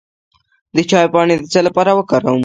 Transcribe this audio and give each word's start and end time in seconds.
د 0.75 0.77
چای 0.89 1.07
پاڼې 1.13 1.35
د 1.39 1.43
څه 1.53 1.59
لپاره 1.67 1.91
وکاروم؟ 1.95 2.39